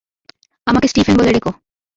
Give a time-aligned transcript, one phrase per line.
[0.67, 1.51] আমাকে স্টিফেন বলে ডেকো।